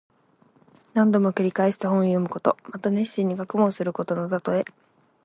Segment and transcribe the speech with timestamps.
[0.95, 2.57] 何度も繰り返して本を読むこと。
[2.71, 4.65] また熱心に学問することのたとえ。